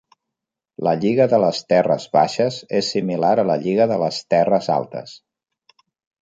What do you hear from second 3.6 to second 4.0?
lliga